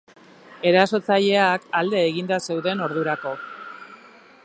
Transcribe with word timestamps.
Erasotzaileak 0.69 1.69
alde 1.81 2.01
eginda 2.07 2.41
zeuden 2.51 2.85
ordurako. 2.87 3.39